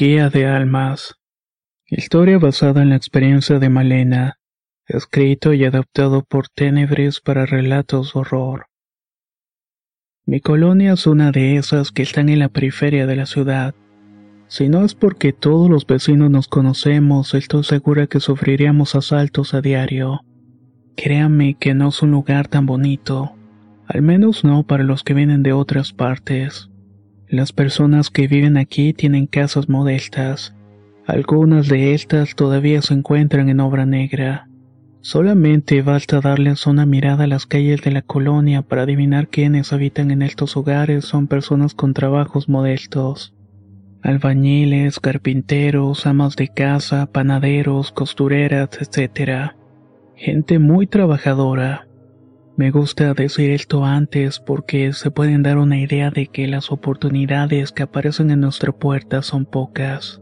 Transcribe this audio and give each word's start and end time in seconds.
Guía 0.00 0.30
de 0.30 0.46
Almas 0.46 1.16
Historia 1.88 2.38
basada 2.38 2.82
en 2.82 2.90
la 2.90 2.94
experiencia 2.94 3.58
de 3.58 3.68
Malena, 3.68 4.38
escrito 4.86 5.54
y 5.54 5.64
adaptado 5.64 6.22
por 6.22 6.46
Tenebres 6.48 7.20
para 7.20 7.46
relatos 7.46 8.14
horror. 8.14 8.66
Mi 10.24 10.38
colonia 10.38 10.92
es 10.92 11.08
una 11.08 11.32
de 11.32 11.56
esas 11.56 11.90
que 11.90 12.02
están 12.02 12.28
en 12.28 12.38
la 12.38 12.48
periferia 12.48 13.08
de 13.08 13.16
la 13.16 13.26
ciudad. 13.26 13.74
Si 14.46 14.68
no 14.68 14.84
es 14.84 14.94
porque 14.94 15.32
todos 15.32 15.68
los 15.68 15.84
vecinos 15.84 16.30
nos 16.30 16.46
conocemos, 16.46 17.34
estoy 17.34 17.64
segura 17.64 18.06
que 18.06 18.20
sufriríamos 18.20 18.94
asaltos 18.94 19.52
a 19.52 19.62
diario. 19.62 20.20
Créanme 20.96 21.54
que 21.54 21.74
no 21.74 21.88
es 21.88 22.00
un 22.02 22.12
lugar 22.12 22.46
tan 22.46 22.66
bonito, 22.66 23.34
al 23.88 24.02
menos 24.02 24.44
no 24.44 24.62
para 24.62 24.84
los 24.84 25.02
que 25.02 25.14
vienen 25.14 25.42
de 25.42 25.54
otras 25.54 25.92
partes. 25.92 26.70
Las 27.30 27.52
personas 27.52 28.08
que 28.08 28.26
viven 28.26 28.56
aquí 28.56 28.94
tienen 28.94 29.26
casas 29.26 29.68
modestas, 29.68 30.54
algunas 31.06 31.68
de 31.68 31.92
estas 31.92 32.34
todavía 32.34 32.80
se 32.80 32.94
encuentran 32.94 33.50
en 33.50 33.60
obra 33.60 33.84
negra. 33.84 34.48
Solamente 35.00 35.82
basta 35.82 36.20
darles 36.20 36.66
una 36.66 36.86
mirada 36.86 37.24
a 37.24 37.26
las 37.26 37.44
calles 37.44 37.82
de 37.82 37.90
la 37.90 38.00
colonia 38.00 38.62
para 38.62 38.82
adivinar 38.82 39.28
quiénes 39.28 39.74
habitan 39.74 40.10
en 40.10 40.22
estos 40.22 40.56
hogares 40.56 41.04
son 41.04 41.26
personas 41.26 41.74
con 41.74 41.92
trabajos 41.92 42.48
modestos. 42.48 43.34
Albañiles, 44.02 44.98
carpinteros, 44.98 46.06
amas 46.06 46.34
de 46.34 46.48
casa, 46.48 47.06
panaderos, 47.12 47.92
costureras, 47.92 48.70
etc. 48.80 49.52
Gente 50.14 50.58
muy 50.58 50.86
trabajadora. 50.86 51.87
Me 52.58 52.72
gusta 52.72 53.14
decir 53.14 53.52
esto 53.52 53.84
antes 53.84 54.40
porque 54.40 54.92
se 54.92 55.12
pueden 55.12 55.44
dar 55.44 55.58
una 55.58 55.78
idea 55.78 56.10
de 56.10 56.26
que 56.26 56.48
las 56.48 56.72
oportunidades 56.72 57.70
que 57.70 57.84
aparecen 57.84 58.32
en 58.32 58.40
nuestra 58.40 58.72
puerta 58.72 59.22
son 59.22 59.46
pocas. 59.46 60.20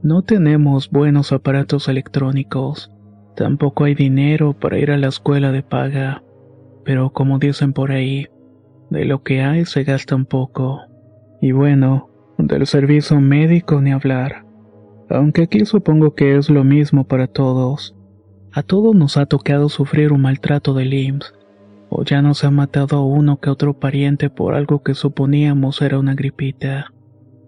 No 0.00 0.22
tenemos 0.22 0.88
buenos 0.88 1.32
aparatos 1.32 1.88
electrónicos, 1.88 2.92
tampoco 3.34 3.82
hay 3.82 3.96
dinero 3.96 4.52
para 4.52 4.78
ir 4.78 4.92
a 4.92 4.96
la 4.96 5.08
escuela 5.08 5.50
de 5.50 5.64
paga, 5.64 6.22
pero 6.84 7.12
como 7.12 7.40
dicen 7.40 7.72
por 7.72 7.90
ahí, 7.90 8.28
de 8.90 9.04
lo 9.04 9.24
que 9.24 9.42
hay 9.42 9.64
se 9.64 9.82
gasta 9.82 10.14
un 10.14 10.24
poco. 10.24 10.82
Y 11.42 11.50
bueno, 11.50 12.10
del 12.38 12.64
servicio 12.68 13.20
médico 13.20 13.80
ni 13.80 13.90
hablar. 13.90 14.46
Aunque 15.10 15.42
aquí 15.42 15.64
supongo 15.64 16.14
que 16.14 16.36
es 16.36 16.48
lo 16.48 16.62
mismo 16.62 17.08
para 17.08 17.26
todos. 17.26 17.96
A 18.52 18.62
todos 18.62 18.94
nos 18.94 19.16
ha 19.16 19.26
tocado 19.26 19.68
sufrir 19.68 20.12
un 20.12 20.20
maltrato 20.20 20.72
del 20.72 20.94
IMSS, 20.94 21.34
ya 22.04 22.22
nos 22.22 22.44
ha 22.44 22.50
matado 22.50 22.96
a 22.96 23.04
uno 23.04 23.38
que 23.38 23.50
otro 23.50 23.78
pariente 23.78 24.30
por 24.30 24.54
algo 24.54 24.82
que 24.82 24.94
suponíamos 24.94 25.82
era 25.82 25.98
una 25.98 26.14
gripita. 26.14 26.92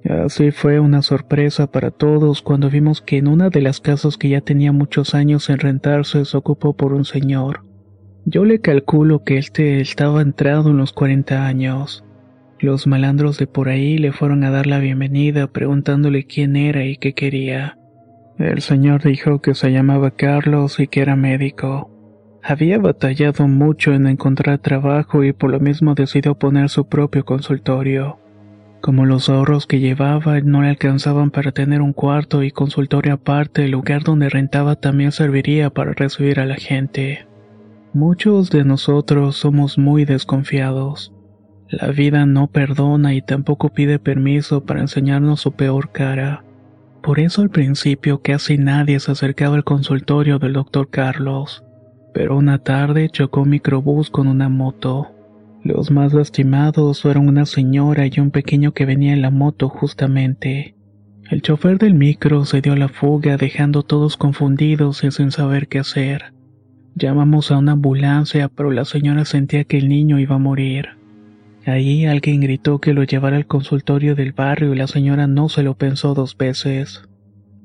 Así 0.09 0.53
fue 0.53 0.81
una 0.81 1.03
sorpresa 1.03 1.71
para 1.71 1.91
todos 1.91 2.41
cuando 2.41 2.71
vimos 2.71 3.03
que 3.03 3.19
en 3.19 3.29
una 3.29 3.51
de 3.51 3.61
las 3.61 3.81
casas 3.81 4.17
que 4.17 4.31
ya 4.31 4.41
tenía 4.41 4.73
muchos 4.73 5.15
años 5.15 5.51
en 5.51 5.59
rentarse 5.59 6.25
se 6.25 6.37
ocupó 6.37 6.75
por 6.75 6.95
un 6.95 7.05
señor. 7.05 7.63
Yo 8.25 8.45
le 8.45 8.61
calculo 8.61 9.25
que 9.25 9.39
este 9.39 9.81
estaba 9.81 10.23
entrado 10.23 10.71
en 10.71 10.79
los 10.79 10.93
40 10.93 11.47
años. 11.47 12.05
Los 12.61 12.87
malandros 12.87 13.39
de 13.39 13.47
por 13.47 13.69
ahí 13.69 13.99
le 13.99 14.13
fueron 14.13 14.45
a 14.45 14.51
dar 14.51 14.67
la 14.67 14.79
bienvenida 14.79 15.47
preguntándole 15.47 16.25
quién 16.25 16.57
era 16.57 16.85
y 16.85 16.97
qué 16.97 17.15
quería. 17.15 17.79
El 18.39 18.63
señor 18.63 19.03
dijo 19.03 19.41
que 19.41 19.55
se 19.55 19.73
llamaba 19.73 20.13
Carlos 20.13 20.79
y 20.79 20.87
que 20.87 21.01
era 21.01 21.17
médico. 21.17 21.91
Había 22.51 22.79
batallado 22.79 23.47
mucho 23.47 23.93
en 23.93 24.07
encontrar 24.07 24.59
trabajo 24.61 25.23
y 25.23 25.35
por 25.35 25.51
lo 25.51 25.61
mismo 25.61 25.93
decidió 25.95 26.35
poner 26.35 26.71
su 26.71 26.87
propio 26.87 27.23
consultorio. 27.27 28.19
Como 28.81 29.05
los 29.05 29.29
ahorros 29.29 29.67
que 29.67 29.81
llevaba 29.81 30.41
no 30.41 30.63
le 30.63 30.71
alcanzaban 30.71 31.31
para 31.31 31.53
tener 31.53 31.83
un 31.83 31.93
cuarto 31.93 32.43
y 32.43 32.51
consultorio 32.51 33.13
aparte, 33.13 33.67
el 33.67 33.73
lugar 33.73 34.03
donde 34.03 34.31
rentaba 34.31 34.77
también 34.77 35.13
serviría 35.13 35.69
para 35.69 35.93
recibir 35.93 36.41
a 36.41 36.47
la 36.47 36.55
gente. 36.55 37.27
Muchos 37.93 38.49
de 38.49 38.65
nosotros 38.65 39.37
somos 39.37 39.77
muy 39.77 40.07
desconfiados. 40.07 41.13
La 41.69 41.89
vida 41.89 42.25
no 42.25 42.47
perdona 42.47 43.13
y 43.13 43.21
tampoco 43.21 43.75
pide 43.75 43.99
permiso 43.99 44.65
para 44.65 44.81
enseñarnos 44.81 45.43
su 45.43 45.53
peor 45.53 45.93
cara. 45.93 46.45
Por 47.03 47.21
eso 47.21 47.43
al 47.43 47.51
principio 47.51 48.23
casi 48.23 48.57
nadie 48.57 49.01
se 49.01 49.13
acercaba 49.13 49.57
al 49.57 49.65
consultorio 49.65 50.39
del 50.39 50.55
doctor 50.55 50.89
Carlos. 50.89 51.63
Pero 52.13 52.37
una 52.37 52.59
tarde 52.59 53.09
chocó 53.11 53.43
un 53.43 53.51
microbús 53.51 54.11
con 54.11 54.29
una 54.29 54.49
moto. 54.49 55.09
Los 55.63 55.91
más 55.91 56.13
lastimados 56.15 57.03
fueron 57.03 57.29
una 57.29 57.47
señora 57.47 58.07
y 58.07 58.21
un 58.21 58.31
pequeño 58.31 58.73
que 58.73 58.87
venía 58.87 59.13
en 59.13 59.23
la 59.23 59.31
moto 59.31 59.69
justamente. 59.69 60.75
El 61.31 61.43
chofer 61.43 61.79
del 61.79 61.95
micro 61.95 62.45
se 62.47 62.63
dio 62.63 62.75
la 62.75 62.89
fuga 62.89 63.37
dejando 63.37 63.83
todos 63.83 64.17
confundidos 64.17 65.05
y 65.05 65.11
sin 65.11 65.31
saber 65.31 65.69
qué 65.69 65.79
hacer. 65.79 66.33
Llamamos 66.95 67.51
a 67.51 67.59
una 67.59 67.73
ambulancia, 67.73 68.49
pero 68.49 68.71
la 68.71 68.85
señora 68.85 69.25
sentía 69.25 69.65
que 69.65 69.77
el 69.77 69.89
niño 69.89 70.19
iba 70.19 70.37
a 70.37 70.39
morir. 70.39 70.89
Ahí 71.67 72.07
alguien 72.07 72.41
gritó 72.41 72.81
que 72.81 72.95
lo 72.95 73.05
llevara 73.05 73.37
al 73.37 73.47
consultorio 73.47 74.15
del 74.15 74.33
barrio 74.33 74.73
y 74.73 74.77
la 74.77 74.87
señora 74.87 75.27
no 75.27 75.51
se 75.51 75.63
lo 75.63 75.75
pensó 75.75 76.15
dos 76.15 76.37
veces. 76.37 77.03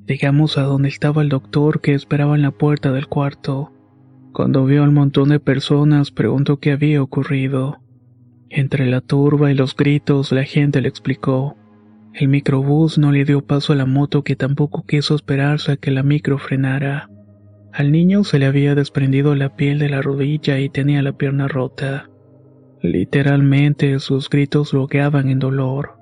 Llegamos 0.06 0.58
a 0.58 0.64
donde 0.64 0.90
estaba 0.90 1.22
el 1.22 1.30
doctor 1.30 1.80
que 1.80 1.94
esperaba 1.94 2.36
en 2.36 2.42
la 2.42 2.52
puerta 2.52 2.92
del 2.92 3.08
cuarto. 3.08 3.72
Cuando 4.34 4.66
vio 4.66 4.84
al 4.84 4.92
montón 4.92 5.30
de 5.30 5.40
personas 5.40 6.10
preguntó 6.10 6.58
qué 6.58 6.72
había 6.72 7.04
ocurrido. 7.04 7.78
Entre 8.50 8.88
la 8.88 9.00
turba 9.00 9.52
y 9.52 9.54
los 9.54 9.76
gritos 9.76 10.32
la 10.32 10.44
gente 10.44 10.82
le 10.82 10.90
explicó. 10.90 11.56
El 12.16 12.30
microbús 12.30 12.98
no 12.98 13.12
le 13.12 13.26
dio 13.26 13.46
paso 13.46 13.74
a 13.74 13.76
la 13.76 13.86
moto 13.86 14.24
que 14.24 14.36
tampoco 14.36 14.86
quiso 14.88 15.14
esperarse 15.14 15.74
a 15.74 15.78
que 15.78 15.92
la 15.92 16.02
micro 16.02 16.40
frenara. 16.40 17.12
Al 17.72 17.92
niño 17.92 18.24
se 18.24 18.40
le 18.40 18.48
había 18.48 18.74
desprendido 18.74 19.36
la 19.36 19.56
piel 19.56 19.78
de 19.78 19.90
la 19.90 20.02
rodilla 20.02 20.60
y 20.60 20.68
tenía 20.68 21.04
la 21.04 21.14
pierna 21.14 21.48
rota. 21.48 22.10
Literalmente 22.82 24.00
sus 24.00 24.32
gritos 24.32 24.74
logueaban 24.74 25.30
en 25.30 25.38
dolor. 25.38 26.00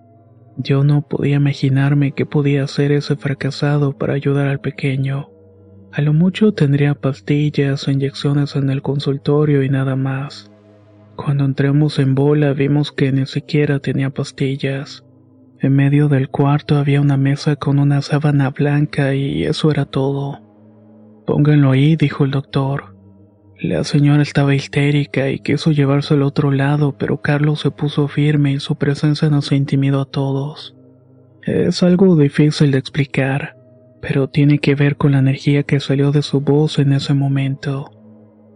Yo 0.56 0.86
no 0.86 1.02
podía 1.02 1.36
imaginarme 1.36 2.13
qué 2.13 2.25
podía 2.25 2.63
hacer 2.63 2.94
ese 2.94 3.18
fracasado 3.18 3.98
para 3.98 4.13
ayudar 4.13 4.48
al 4.48 4.62
pequeño. 4.62 5.31
A 5.94 6.02
lo 6.02 6.13
mucho 6.13 6.53
tendría 6.53 6.94
pastillas 6.96 7.88
o 7.88 7.91
inyecciones 7.91 8.56
en 8.56 8.69
el 8.69 8.81
consultorio 8.81 9.62
y 9.62 9.69
nada 9.69 9.97
más. 9.97 10.50
Cuando 11.18 11.44
entramos 11.44 12.00
en 12.00 12.16
bola 12.16 12.53
vimos 12.53 12.94
que 12.94 13.12
ni 13.12 13.25
siquiera 13.25 13.79
tenía 13.79 14.09
pastillas. 14.09 15.03
En 15.59 15.75
medio 15.75 16.07
del 16.07 16.30
cuarto 16.30 16.78
había 16.78 17.01
una 17.01 17.18
mesa 17.18 17.57
con 17.57 17.78
una 17.78 18.01
sábana 18.01 18.50
blanca 18.50 19.13
y 19.13 19.44
eso 19.44 19.69
era 19.69 19.85
todo. 19.85 20.40
Pónganlo 21.28 21.72
ahí, 21.72 21.97
dijo 21.97 22.24
el 22.24 22.31
doctor. 22.31 22.96
La 23.59 23.84
señora 23.84 24.24
estaba 24.24 24.56
histérica 24.56 25.30
y 25.30 25.40
quiso 25.40 25.72
llevarse 25.72 26.16
al 26.16 26.24
otro 26.24 26.51
lado, 26.51 26.97
pero 26.97 27.22
Carlos 27.22 27.59
se 27.59 27.69
puso 27.69 28.07
firme 28.07 28.54
y 28.54 28.60
su 28.60 28.75
presencia 28.75 29.30
nos 29.30 29.51
intimidó 29.51 30.01
a 30.01 30.06
todos. 30.06 30.75
Es 31.44 31.83
algo 31.83 32.15
difícil 32.15 32.71
de 32.71 32.80
explicar, 32.80 33.61
pero 34.01 34.30
tiene 34.30 34.59
que 34.59 34.75
ver 34.75 34.98
con 34.98 35.12
la 35.12 35.19
energía 35.19 35.63
que 35.63 35.80
salió 35.80 36.12
de 36.12 36.24
su 36.24 36.42
voz 36.42 36.80
en 36.80 36.94
ese 36.94 37.13
momento. 37.13 37.92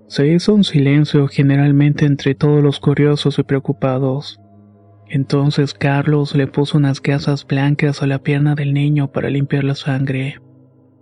Se 0.08 0.28
hizo 0.28 0.54
un 0.54 0.64
silencio 0.64 1.28
generalmente 1.28 2.06
entre 2.06 2.36
todos 2.36 2.64
los 2.64 2.80
curiosos 2.80 3.40
y 3.40 3.44
preocupados. 3.44 4.40
Entonces 5.08 5.74
Carlos 5.74 6.36
le 6.36 6.48
puso 6.48 6.78
unas 6.78 7.02
gasas 7.02 7.46
blancas 7.46 8.02
a 8.02 8.08
la 8.08 8.20
pierna 8.20 8.56
del 8.56 8.74
niño 8.74 9.12
para 9.12 9.30
limpiar 9.30 9.64
la 9.64 9.76
sangre. 9.76 10.42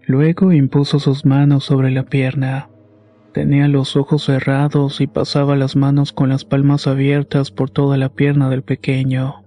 Luego 0.05 0.51
impuso 0.51 0.99
sus 0.99 1.25
manos 1.25 1.63
sobre 1.63 1.89
la 1.91 2.03
pierna. 2.03 2.69
Tenía 3.33 3.67
los 3.67 3.95
ojos 3.95 4.25
cerrados 4.25 5.01
y 5.01 5.07
pasaba 5.07 5.55
las 5.55 5.75
manos 5.75 6.11
con 6.11 6.29
las 6.29 6.45
palmas 6.45 6.85
abiertas 6.85 7.49
por 7.51 7.69
toda 7.69 7.97
la 7.97 8.09
pierna 8.09 8.49
del 8.49 8.63
pequeño. 8.63 9.43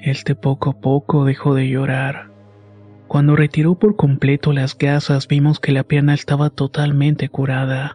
Este 0.00 0.34
poco 0.34 0.70
a 0.70 0.80
poco 0.80 1.24
dejó 1.24 1.54
de 1.54 1.68
llorar. 1.68 2.31
Cuando 3.12 3.36
retiró 3.36 3.74
por 3.74 3.94
completo 3.94 4.54
las 4.54 4.78
gasas 4.78 5.28
vimos 5.28 5.60
que 5.60 5.70
la 5.72 5.84
pierna 5.84 6.14
estaba 6.14 6.48
totalmente 6.48 7.28
curada. 7.28 7.94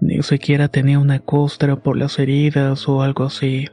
Ni 0.00 0.22
siquiera 0.22 0.68
tenía 0.68 0.98
una 0.98 1.18
costra 1.18 1.76
por 1.76 1.98
las 1.98 2.18
heridas 2.18 2.88
o 2.88 3.02
algo 3.02 3.24
así. 3.24 3.68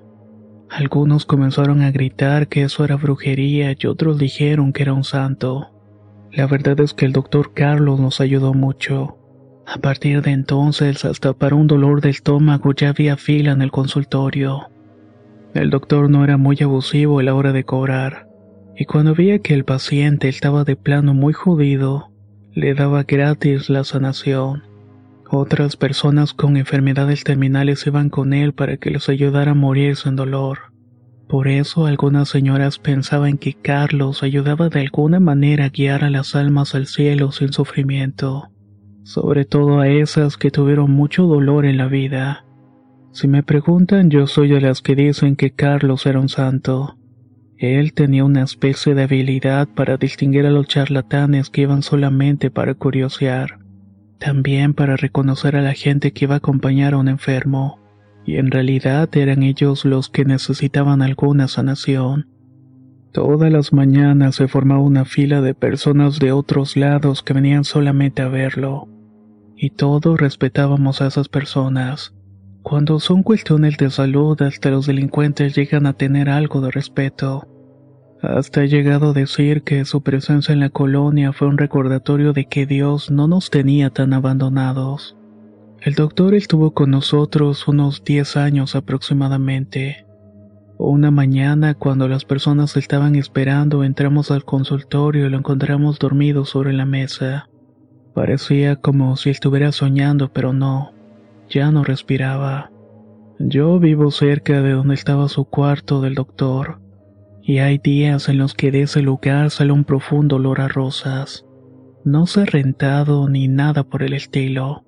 Algunos 0.69 1.25
comenzaron 1.25 1.81
a 1.81 1.91
gritar 1.91 2.49
que 2.49 2.63
eso 2.63 2.83
era 2.83 2.97
brujería 2.97 3.73
y 3.79 3.87
otros 3.87 4.17
dijeron 4.17 4.73
que 4.73 4.83
era 4.83 4.91
un 4.91 5.05
santo. 5.05 5.71
La 6.33 6.45
verdad 6.45 6.77
es 6.81 6.93
que 6.93 7.05
el 7.05 7.13
doctor 7.13 7.53
Carlos 7.53 8.01
nos 8.01 8.19
ayudó 8.19 8.53
mucho. 8.53 9.17
A 9.65 9.77
partir 9.77 10.23
de 10.23 10.31
entonces, 10.31 11.05
hasta 11.05 11.31
para 11.31 11.55
un 11.55 11.67
dolor 11.67 12.01
de 12.01 12.09
estómago 12.09 12.73
ya 12.73 12.89
había 12.89 13.15
fila 13.15 13.53
en 13.53 13.61
el 13.61 13.71
consultorio. 13.71 14.71
El 15.53 15.69
doctor 15.69 16.09
no 16.09 16.25
era 16.25 16.35
muy 16.35 16.57
abusivo 16.61 17.19
a 17.19 17.23
la 17.23 17.33
hora 17.33 17.53
de 17.53 17.63
cobrar, 17.63 18.24
y 18.77 18.85
cuando 18.85 19.15
veía 19.15 19.39
que 19.39 19.53
el 19.53 19.63
paciente 19.63 20.27
estaba 20.27 20.63
de 20.63 20.75
plano 20.75 21.13
muy 21.13 21.33
jodido, 21.33 22.11
le 22.53 22.73
daba 22.73 23.03
gratis 23.03 23.69
la 23.69 23.83
sanación. 23.83 24.63
Otras 25.29 25.75
personas 25.75 26.33
con 26.33 26.57
enfermedades 26.57 27.23
terminales 27.23 27.87
iban 27.87 28.09
con 28.09 28.33
él 28.33 28.53
para 28.53 28.77
que 28.77 28.91
les 28.91 29.09
ayudara 29.09 29.51
a 29.51 29.55
morir 29.55 29.95
sin 29.95 30.15
dolor. 30.15 30.59
Por 31.27 31.47
eso 31.47 31.87
algunas 31.87 32.29
señoras 32.29 32.77
pensaban 32.77 33.37
que 33.37 33.53
Carlos 33.53 34.21
ayudaba 34.21 34.69
de 34.69 34.81
alguna 34.81 35.19
manera 35.19 35.65
a 35.65 35.69
guiar 35.69 36.03
a 36.03 36.09
las 36.09 36.35
almas 36.35 36.75
al 36.75 36.85
cielo 36.85 37.31
sin 37.31 37.51
sufrimiento, 37.51 38.51
sobre 39.03 39.45
todo 39.45 39.79
a 39.79 39.87
esas 39.87 40.37
que 40.37 40.51
tuvieron 40.51 40.91
mucho 40.91 41.23
dolor 41.23 41.65
en 41.65 41.77
la 41.77 41.87
vida. 41.87 42.45
Si 43.11 43.27
me 43.27 43.41
preguntan, 43.41 44.11
yo 44.11 44.27
soy 44.27 44.49
de 44.49 44.61
las 44.61 44.81
que 44.81 44.95
dicen 44.95 45.35
que 45.35 45.51
Carlos 45.51 46.05
era 46.05 46.19
un 46.19 46.29
santo. 46.29 46.97
Él 47.57 47.93
tenía 47.93 48.25
una 48.25 48.43
especie 48.43 48.95
de 48.95 49.03
habilidad 49.03 49.67
para 49.67 49.97
distinguir 49.97 50.45
a 50.45 50.51
los 50.51 50.67
charlatanes 50.67 51.49
que 51.49 51.61
iban 51.61 51.83
solamente 51.83 52.51
para 52.51 52.73
curiosear, 52.73 53.59
también 54.19 54.73
para 54.73 54.97
reconocer 54.97 55.55
a 55.55 55.61
la 55.61 55.73
gente 55.73 56.11
que 56.11 56.25
iba 56.25 56.35
a 56.35 56.37
acompañar 56.37 56.93
a 56.93 56.97
un 56.97 57.07
enfermo 57.07 57.79
y 58.25 58.37
en 58.37 58.51
realidad 58.51 59.09
eran 59.15 59.43
ellos 59.43 59.85
los 59.85 60.09
que 60.09 60.25
necesitaban 60.25 61.01
alguna 61.01 61.47
sanación. 61.47 62.27
Todas 63.11 63.51
las 63.51 63.71
mañanas 63.71 64.35
se 64.35 64.47
formaba 64.47 64.81
una 64.81 65.05
fila 65.05 65.41
de 65.41 65.53
personas 65.53 66.19
de 66.19 66.31
otros 66.31 66.75
lados 66.75 67.23
que 67.23 67.33
venían 67.33 67.63
solamente 67.63 68.23
a 68.23 68.27
verlo. 68.27 68.89
Y 69.55 69.69
todos 69.69 70.19
respetábamos 70.19 71.01
a 71.01 71.07
esas 71.07 71.29
personas. 71.29 72.13
Cuando 72.65 72.99
son 72.99 73.21
cuestiones 73.21 73.77
de 73.77 73.91
salud, 73.91 74.41
hasta 74.41 74.71
los 74.71 74.87
delincuentes 74.87 75.53
llegan 75.55 75.85
a 75.85 75.93
tener 75.93 76.29
algo 76.29 76.61
de 76.61 76.71
respeto. 76.71 77.47
Hasta 78.23 78.63
he 78.63 78.67
llegado 78.67 79.11
a 79.11 79.13
decir 79.13 79.61
que 79.61 79.85
su 79.85 80.01
presencia 80.01 80.51
en 80.51 80.61
la 80.61 80.71
colonia 80.71 81.31
fue 81.31 81.47
un 81.47 81.59
recordatorio 81.59 82.33
de 82.33 82.45
que 82.45 82.65
Dios 82.65 83.11
no 83.11 83.27
nos 83.27 83.51
tenía 83.51 83.91
tan 83.91 84.13
abandonados. 84.13 85.15
El 85.79 85.93
doctor 85.93 86.33
estuvo 86.33 86.73
con 86.73 86.89
nosotros 86.89 87.67
unos 87.67 88.03
10 88.03 88.35
años 88.35 88.75
aproximadamente. 88.75 90.07
Una 90.79 91.11
mañana, 91.11 91.75
cuando 91.75 92.07
las 92.07 92.25
personas 92.25 92.77
estaban 92.77 93.15
esperando, 93.15 93.83
entramos 93.83 94.31
al 94.31 94.43
consultorio 94.43 95.27
y 95.27 95.29
lo 95.29 95.37
encontramos 95.37 95.99
dormido 95.99 96.45
sobre 96.45 96.73
la 96.73 96.87
mesa. 96.87 97.47
Parecía 98.15 98.77
como 98.77 99.17
si 99.17 99.29
estuviera 99.29 99.71
soñando, 99.71 100.33
pero 100.33 100.51
no, 100.51 100.94
ya 101.49 101.71
no 101.71 101.83
respiraba. 101.83 102.71
Yo 103.39 103.79
vivo 103.79 104.11
cerca 104.11 104.61
de 104.61 104.71
donde 104.71 104.95
estaba 104.95 105.27
su 105.27 105.45
cuarto 105.45 106.01
del 106.01 106.15
doctor, 106.15 106.79
y 107.41 107.59
hay 107.59 107.77
días 107.77 108.29
en 108.29 108.37
los 108.37 108.53
que 108.53 108.71
de 108.71 108.83
ese 108.83 109.01
lugar 109.01 109.51
sale 109.51 109.71
un 109.71 109.83
profundo 109.83 110.37
olor 110.37 110.61
a 110.61 110.67
rosas. 110.67 111.45
No 112.03 112.27
se 112.27 112.41
ha 112.41 112.45
rentado 112.45 113.27
ni 113.29 113.47
nada 113.47 113.83
por 113.83 114.03
el 114.03 114.13
estilo. 114.13 114.83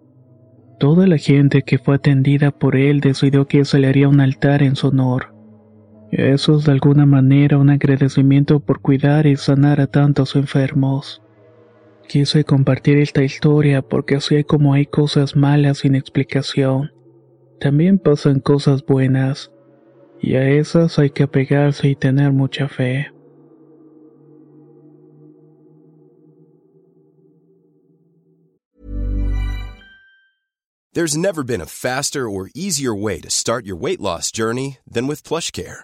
Toda 0.80 1.08
la 1.08 1.18
gente 1.18 1.64
que 1.64 1.80
fue 1.80 1.96
atendida 1.96 2.52
por 2.52 2.76
él 2.76 3.00
decidió 3.00 3.48
que 3.48 3.66
se 3.66 3.80
le 3.80 3.88
haría 3.88 4.08
un 4.08 4.22
altar 4.22 4.62
en 4.64 4.76
su 4.76 4.88
honor. 4.88 5.34
Eso 6.12 6.58
es 6.58 6.66
de 6.66 6.72
alguna 6.72 7.06
manera 7.06 7.58
un 7.58 7.70
agradecimiento 7.70 8.60
por 8.60 8.80
cuidar 8.80 9.28
y 9.28 9.36
sanar 9.36 9.82
a 9.82 9.88
tantos 9.88 10.36
enfermos. 10.36 11.22
Quise 12.08 12.46
compartir 12.46 12.98
esta 13.00 13.22
historia 13.22 13.82
porque 13.82 14.16
así 14.16 14.44
como 14.46 14.74
hay 14.74 14.86
cosas 14.86 15.36
malas 15.36 15.80
sin 15.80 15.94
explicación, 15.94 16.92
también 17.60 18.00
pasan 18.00 18.40
cosas 18.40 18.86
buenas, 18.86 19.52
y 20.22 20.36
a 20.36 20.50
esas 20.50 20.98
hay 21.00 21.10
que 21.10 21.24
apegarse 21.24 21.90
y 21.90 21.96
tener 21.96 22.32
mucha 22.32 22.70
fe. 22.70 23.12
There's 30.94 31.16
never 31.16 31.44
been 31.44 31.62
a 31.62 31.68
faster 31.68 32.28
or 32.28 32.50
easier 32.56 32.96
way 32.96 33.20
to 33.22 33.30
start 33.30 33.68
your 33.68 33.76
weight 33.76 34.02
loss 34.02 34.32
journey 34.32 34.80
than 34.90 35.06
with 35.06 35.22
PlushCare. 35.22 35.84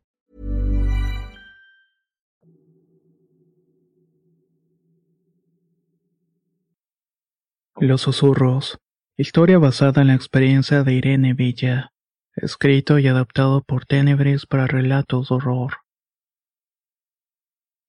Los 7.81 8.01
susurros. 8.01 8.77
Historia 9.17 9.57
basada 9.57 10.03
en 10.03 10.09
la 10.09 10.13
experiencia 10.13 10.83
de 10.83 10.93
Irene 10.93 11.33
Villa. 11.33 11.93
Escrito 12.35 12.99
y 12.99 13.07
adaptado 13.07 13.63
por 13.63 13.87
Tenebres 13.87 14.45
para 14.45 14.67
relatos 14.67 15.29
de 15.29 15.35
horror. 15.35 15.77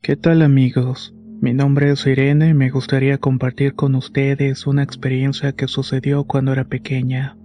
¿Qué 0.01 0.17
tal 0.17 0.41
amigos? 0.41 1.13
Mi 1.43 1.53
nombre 1.53 1.91
es 1.91 2.07
Irene 2.07 2.49
y 2.49 2.55
me 2.55 2.71
gustaría 2.71 3.19
compartir 3.19 3.75
con 3.75 3.95
ustedes 3.95 4.67
una 4.67 4.83
experiencia 4.83 5.53
que 5.53 5.69
sucedió 5.69 6.25
cuando 6.25 6.55
era 6.55 6.65
pequeña. 6.65 7.37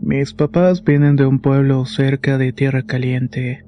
Mis 0.00 0.32
papás 0.32 0.82
vienen 0.82 1.16
de 1.16 1.26
un 1.26 1.38
pueblo 1.38 1.84
cerca 1.84 2.38
de 2.38 2.54
Tierra 2.54 2.84
Caliente. 2.84 3.66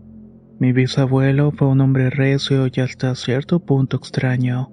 Mi 0.58 0.72
bisabuelo 0.72 1.52
fue 1.52 1.68
un 1.68 1.82
hombre 1.82 2.08
recio 2.08 2.66
y 2.66 2.80
hasta 2.80 3.14
cierto 3.14 3.60
punto 3.60 3.98
extraño. 3.98 4.72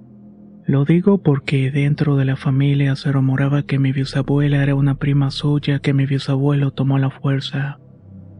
Lo 0.67 0.85
digo 0.85 1.17
porque 1.17 1.71
dentro 1.71 2.17
de 2.17 2.25
la 2.25 2.35
familia 2.35 2.95
se 2.95 3.11
rumoraba 3.11 3.63
que 3.63 3.79
mi 3.79 3.91
bisabuela 3.91 4.61
era 4.61 4.75
una 4.75 4.95
prima 4.95 5.31
suya 5.31 5.79
que 5.79 5.93
mi 5.93 6.05
bisabuelo 6.05 6.71
tomó 6.71 6.99
la 6.99 7.09
fuerza. 7.09 7.79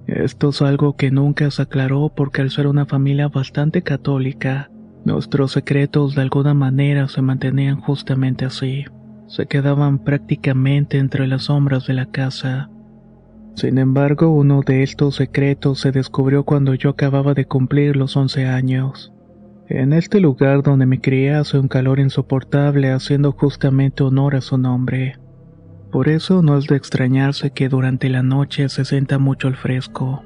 Esto 0.05 0.50
es 0.50 0.62
algo 0.62 0.96
que 0.96 1.10
nunca 1.10 1.50
se 1.50 1.63
aclaró 1.63 2.13
porque 2.15 2.41
al 2.41 2.51
ser 2.51 2.67
una 2.67 2.86
familia 2.86 3.27
bastante 3.27 3.81
católica, 3.81 4.69
Nuestros 5.07 5.53
secretos 5.53 6.15
de 6.15 6.22
alguna 6.22 6.53
manera 6.53 7.07
se 7.07 7.22
mantenían 7.22 7.79
justamente 7.79 8.43
así. 8.43 8.84
Se 9.27 9.46
quedaban 9.46 10.00
prácticamente 10.00 10.98
entre 10.98 11.27
las 11.27 11.43
sombras 11.43 11.88
de 11.88 11.93
la 11.93 12.07
casa. 12.07 12.69
Sin 13.55 13.77
embargo, 13.77 14.29
uno 14.31 14.63
de 14.65 14.84
estos 14.84 15.15
secretos 15.15 15.79
se 15.79 15.93
descubrió 15.93 16.43
cuando 16.43 16.74
yo 16.74 16.89
acababa 16.89 17.34
de 17.34 17.46
cumplir 17.46 17.96
los 17.96 18.17
11 18.17 18.48
años. 18.48 19.13
En 19.69 19.93
este 19.93 20.19
lugar 20.19 20.63
donde 20.63 20.86
me 20.86 21.01
crié 21.01 21.33
hace 21.33 21.59
un 21.59 21.67
calor 21.67 22.00
insoportable 22.00 22.91
haciendo 22.91 23.31
justamente 23.31 24.03
honor 24.03 24.36
a 24.36 24.41
su 24.41 24.57
nombre. 24.57 25.17
Por 25.91 26.09
eso 26.09 26.41
no 26.41 26.57
es 26.57 26.67
de 26.67 26.75
extrañarse 26.75 27.51
que 27.51 27.69
durante 27.69 28.09
la 28.09 28.24
noche 28.24 28.69
se 28.69 28.86
sienta 28.86 29.19
mucho 29.19 29.47
el 29.47 29.55
fresco, 29.55 30.24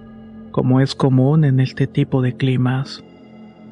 como 0.51 0.79
es 0.79 0.95
común 0.95 1.43
en 1.43 1.59
este 1.59 1.87
tipo 1.87 2.21
de 2.21 2.35
climas 2.35 3.03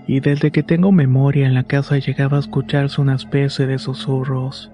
y 0.10 0.22
desde 0.22 0.50
que 0.50 0.64
tengo 0.64 0.92
memoria 0.92 1.46
en 1.46 1.54
la 1.54 1.66
casa 1.66 2.00
llegaba 2.00 2.38
a 2.38 2.40
escucharse 2.40 3.00
una 3.00 3.14
especie 3.14 3.68
de 3.68 3.78
susurros. 3.78 4.72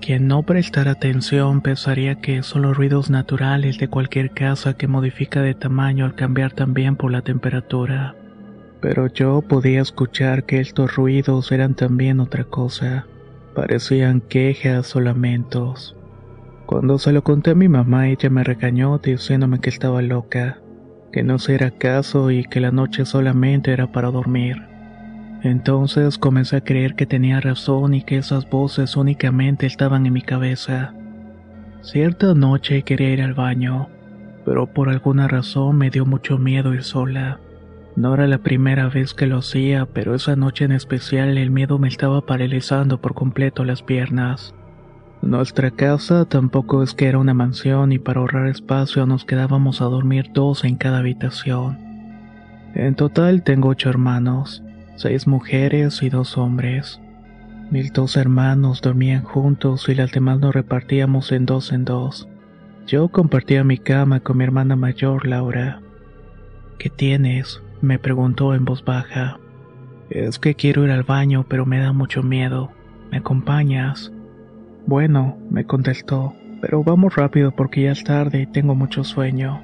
Quien 0.00 0.26
no 0.26 0.42
prestara 0.42 0.90
atención 0.90 1.60
pensaría 1.60 2.16
que 2.16 2.42
son 2.42 2.62
los 2.62 2.76
ruidos 2.76 3.08
naturales 3.08 3.78
de 3.78 3.86
cualquier 3.86 4.32
casa 4.32 4.74
que 4.74 4.88
modifica 4.88 5.40
de 5.40 5.54
tamaño 5.54 6.04
al 6.04 6.16
cambiar 6.16 6.50
también 6.52 6.96
por 6.96 7.12
la 7.12 7.22
temperatura. 7.22 8.16
Pero 8.80 9.06
yo 9.06 9.42
podía 9.42 9.80
escuchar 9.80 10.44
que 10.44 10.60
estos 10.60 10.96
ruidos 10.96 11.50
eran 11.52 11.74
también 11.74 12.20
otra 12.20 12.44
cosa. 12.44 13.06
Parecían 13.54 14.20
quejas 14.20 14.94
o 14.96 15.00
lamentos. 15.00 15.96
Cuando 16.66 16.98
se 16.98 17.12
lo 17.12 17.22
conté 17.22 17.52
a 17.52 17.54
mi 17.54 17.68
mamá, 17.68 18.08
ella 18.08 18.28
me 18.28 18.44
regañó 18.44 18.98
diciéndome 18.98 19.60
que 19.60 19.70
estaba 19.70 20.02
loca, 20.02 20.58
que 21.12 21.22
no 21.22 21.38
se 21.38 21.54
era 21.54 21.70
caso 21.70 22.30
y 22.30 22.44
que 22.44 22.60
la 22.60 22.72
noche 22.72 23.04
solamente 23.04 23.72
era 23.72 23.92
para 23.92 24.10
dormir. 24.10 24.56
Entonces 25.42 26.18
comencé 26.18 26.56
a 26.56 26.60
creer 26.60 26.96
que 26.96 27.06
tenía 27.06 27.40
razón 27.40 27.94
y 27.94 28.02
que 28.02 28.16
esas 28.16 28.50
voces 28.50 28.96
únicamente 28.96 29.66
estaban 29.66 30.04
en 30.06 30.12
mi 30.12 30.22
cabeza. 30.22 30.92
Cierta 31.82 32.34
noche 32.34 32.82
quería 32.82 33.10
ir 33.10 33.22
al 33.22 33.34
baño, 33.34 33.88
pero 34.44 34.66
por 34.66 34.88
alguna 34.88 35.28
razón 35.28 35.78
me 35.78 35.90
dio 35.90 36.04
mucho 36.04 36.36
miedo 36.36 36.74
ir 36.74 36.82
sola. 36.82 37.38
No 37.96 38.12
era 38.12 38.26
la 38.26 38.38
primera 38.38 38.90
vez 38.90 39.14
que 39.14 39.26
lo 39.26 39.38
hacía, 39.38 39.86
pero 39.86 40.14
esa 40.14 40.36
noche 40.36 40.66
en 40.66 40.72
especial 40.72 41.38
el 41.38 41.50
miedo 41.50 41.78
me 41.78 41.88
estaba 41.88 42.26
paralizando 42.26 43.00
por 43.00 43.14
completo 43.14 43.64
las 43.64 43.82
piernas. 43.82 44.54
Nuestra 45.22 45.70
casa 45.70 46.26
tampoco 46.26 46.82
es 46.82 46.92
que 46.92 47.06
era 47.06 47.18
una 47.18 47.32
mansión 47.32 47.92
y 47.92 47.98
para 47.98 48.20
ahorrar 48.20 48.48
espacio 48.48 49.06
nos 49.06 49.24
quedábamos 49.24 49.80
a 49.80 49.86
dormir 49.86 50.30
dos 50.34 50.64
en 50.64 50.76
cada 50.76 50.98
habitación. 50.98 51.78
En 52.74 52.94
total 52.94 53.42
tengo 53.42 53.70
ocho 53.70 53.88
hermanos, 53.88 54.62
seis 54.96 55.26
mujeres 55.26 56.02
y 56.02 56.10
dos 56.10 56.36
hombres. 56.36 57.00
Mis 57.70 57.94
dos 57.94 58.18
hermanos 58.18 58.82
dormían 58.82 59.22
juntos 59.22 59.88
y 59.88 59.94
las 59.94 60.12
demás 60.12 60.38
nos 60.38 60.54
repartíamos 60.54 61.32
en 61.32 61.46
dos 61.46 61.72
en 61.72 61.86
dos. 61.86 62.28
Yo 62.86 63.08
compartía 63.08 63.64
mi 63.64 63.78
cama 63.78 64.20
con 64.20 64.36
mi 64.36 64.44
hermana 64.44 64.76
mayor, 64.76 65.26
Laura. 65.26 65.80
¿Qué 66.78 66.90
tienes? 66.90 67.62
Me 67.80 67.98
preguntó 67.98 68.54
en 68.54 68.64
voz 68.64 68.84
baja. 68.84 69.38
Es 70.10 70.38
que 70.38 70.54
quiero 70.54 70.84
ir 70.84 70.90
al 70.90 71.02
baño, 71.02 71.44
pero 71.48 71.66
me 71.66 71.78
da 71.78 71.92
mucho 71.92 72.22
miedo. 72.22 72.70
¿Me 73.10 73.18
acompañas? 73.18 74.12
Bueno, 74.86 75.36
me 75.50 75.64
contestó, 75.64 76.34
pero 76.60 76.84
vamos 76.84 77.16
rápido 77.16 77.50
porque 77.50 77.82
ya 77.82 77.92
es 77.92 78.04
tarde 78.04 78.42
y 78.42 78.46
tengo 78.46 78.74
mucho 78.74 79.04
sueño. 79.04 79.60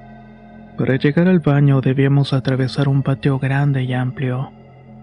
Para 0.76 0.96
llegar 0.96 1.28
al 1.28 1.40
baño 1.40 1.80
debíamos 1.80 2.32
atravesar 2.32 2.88
un 2.88 3.02
patio 3.02 3.38
grande 3.38 3.84
y 3.84 3.92
amplio. 3.92 4.50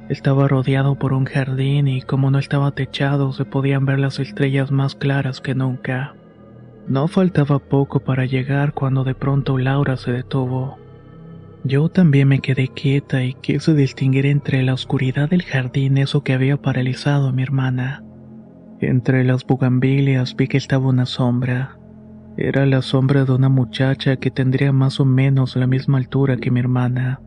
Estaba 0.10 0.48
rodeado 0.48 0.96
por 0.96 1.14
un 1.14 1.26
jardín 1.26 1.88
y 1.88 2.02
como 2.02 2.32
no 2.32 2.40
estaba 2.40 2.72
techado 2.72 3.32
se 3.32 3.46
podían 3.46 3.86
ver 3.86 4.00
las 4.00 4.20
estrellas 4.20 4.72
más 4.72 4.96
claras 4.96 5.40
que 5.40 5.54
nunca. 5.54 6.16
No 6.88 7.08
faltaba 7.08 7.60
poco 7.60 8.00
para 8.00 8.26
llegar 8.26 8.74
cuando 8.74 9.04
de 9.04 9.14
pronto 9.14 9.60
Laura 9.60 9.96
se 9.96 10.12
detuvo. 10.12 10.79
Yo 11.70 11.88
también 11.88 12.28
me 12.30 12.40
quedé 12.40 12.68
quieta 12.68 13.24
y 13.24 13.36
quise 13.36 13.76
distinguir 13.76 14.26
entre 14.26 14.64
la 14.64 14.74
oscuridad 14.74 15.30
del 15.30 15.44
jardín 15.44 16.00
eso 16.00 16.24
que 16.24 16.34
había 16.34 16.58
paralizado 16.58 17.28
a 17.28 17.32
mi 17.32 17.44
hermana. 17.44 18.04
Entre 18.82 19.24
las 19.24 19.46
bugambilias 19.46 20.36
vi 20.36 20.48
que 20.48 20.58
estaba 20.58 20.88
una 20.88 21.06
sombra. 21.06 21.78
Era 22.38 22.66
la 22.66 22.82
sombra 22.82 23.24
de 23.24 23.34
una 23.34 23.50
muchacha 23.50 24.16
que 24.16 24.32
tendría 24.32 24.72
más 24.72 25.00
o 25.00 25.06
menos 25.06 25.56
la 25.56 25.68
misma 25.68 26.00
altura 26.00 26.38
que 26.38 26.50
mi 26.50 26.60
hermana. 26.60 27.22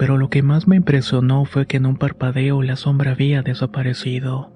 Pero 0.00 0.18
lo 0.18 0.30
que 0.30 0.42
más 0.42 0.66
me 0.66 0.74
impresionó 0.74 1.44
fue 1.44 1.68
que 1.68 1.76
en 1.76 1.86
un 1.86 1.96
parpadeo 1.96 2.60
la 2.60 2.74
sombra 2.74 3.12
había 3.12 3.42
desaparecido. 3.42 4.52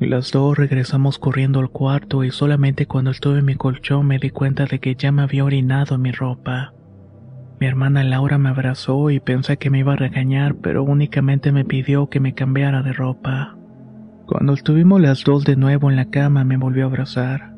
Las 0.00 0.32
dos 0.32 0.56
regresamos 0.56 1.18
corriendo 1.18 1.60
al 1.60 1.68
cuarto 1.68 2.24
y 2.24 2.30
solamente 2.30 2.86
cuando 2.86 3.10
estuve 3.10 3.40
en 3.40 3.44
mi 3.44 3.56
colchón 3.56 4.06
me 4.06 4.18
di 4.18 4.30
cuenta 4.30 4.64
de 4.64 4.78
que 4.78 4.94
ya 4.94 5.12
me 5.12 5.20
había 5.20 5.44
orinado 5.44 5.98
mi 5.98 6.10
ropa. 6.10 6.72
Mi 7.60 7.66
hermana 7.66 8.02
Laura 8.02 8.38
me 8.38 8.48
abrazó 8.48 9.10
y 9.10 9.20
pensé 9.20 9.58
que 9.58 9.68
me 9.68 9.80
iba 9.80 9.92
a 9.92 9.96
regañar, 9.96 10.54
pero 10.54 10.82
únicamente 10.82 11.52
me 11.52 11.66
pidió 11.66 12.08
que 12.08 12.18
me 12.18 12.32
cambiara 12.32 12.82
de 12.82 12.94
ropa. 12.94 13.54
Cuando 14.24 14.54
estuvimos 14.54 14.98
las 14.98 15.24
dos 15.24 15.44
de 15.44 15.56
nuevo 15.56 15.90
en 15.90 15.96
la 15.96 16.06
cama 16.06 16.42
me 16.42 16.56
volvió 16.56 16.84
a 16.84 16.86
abrazar. 16.86 17.52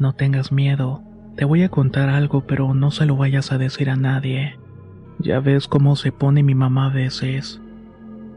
No 0.00 0.14
tengas 0.14 0.50
miedo, 0.50 1.04
te 1.36 1.44
voy 1.44 1.62
a 1.62 1.68
contar 1.68 2.08
algo 2.08 2.44
pero 2.44 2.74
no 2.74 2.90
se 2.90 3.06
lo 3.06 3.16
vayas 3.16 3.52
a 3.52 3.58
decir 3.58 3.88
a 3.88 3.94
nadie. 3.94 4.58
Ya 5.20 5.38
ves 5.38 5.68
cómo 5.68 5.94
se 5.94 6.10
pone 6.10 6.42
mi 6.42 6.56
mamá 6.56 6.86
a 6.86 6.92
veces. 6.92 7.60